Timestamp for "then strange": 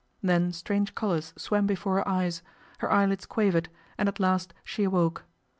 0.23-0.95